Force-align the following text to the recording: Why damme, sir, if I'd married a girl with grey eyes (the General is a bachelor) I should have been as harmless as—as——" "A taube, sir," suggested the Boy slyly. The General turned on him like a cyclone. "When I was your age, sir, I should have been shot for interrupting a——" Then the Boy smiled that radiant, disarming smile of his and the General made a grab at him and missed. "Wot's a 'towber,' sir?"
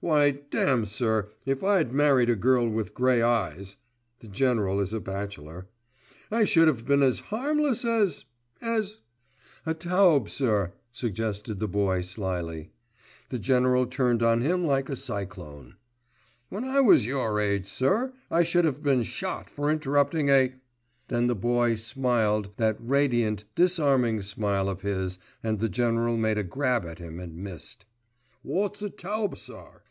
Why 0.00 0.32
damme, 0.50 0.84
sir, 0.84 1.30
if 1.46 1.64
I'd 1.64 1.90
married 1.90 2.28
a 2.28 2.36
girl 2.36 2.68
with 2.68 2.92
grey 2.92 3.22
eyes 3.22 3.78
(the 4.20 4.28
General 4.28 4.78
is 4.78 4.92
a 4.92 5.00
bachelor) 5.00 5.68
I 6.30 6.44
should 6.44 6.68
have 6.68 6.86
been 6.86 7.02
as 7.02 7.18
harmless 7.34 7.82
as—as——" 7.82 9.00
"A 9.64 9.72
taube, 9.74 10.28
sir," 10.28 10.74
suggested 10.92 11.58
the 11.60 11.66
Boy 11.66 12.02
slyly. 12.02 12.70
The 13.30 13.38
General 13.38 13.86
turned 13.86 14.22
on 14.22 14.42
him 14.42 14.66
like 14.66 14.90
a 14.90 14.96
cyclone. 14.96 15.76
"When 16.50 16.62
I 16.62 16.80
was 16.82 17.06
your 17.06 17.40
age, 17.40 17.66
sir, 17.66 18.12
I 18.30 18.42
should 18.42 18.66
have 18.66 18.82
been 18.82 19.02
shot 19.02 19.48
for 19.48 19.70
interrupting 19.72 20.28
a——" 20.28 20.52
Then 21.08 21.26
the 21.26 21.34
Boy 21.34 21.74
smiled 21.74 22.50
that 22.58 22.76
radiant, 22.78 23.46
disarming 23.54 24.20
smile 24.20 24.68
of 24.68 24.82
his 24.82 25.18
and 25.42 25.58
the 25.58 25.70
General 25.70 26.18
made 26.18 26.36
a 26.38 26.44
grab 26.44 26.84
at 26.84 26.98
him 26.98 27.18
and 27.18 27.34
missed. 27.34 27.86
"Wot's 28.44 28.82
a 28.82 28.90
'towber,' 28.90 29.36
sir?" 29.36 29.82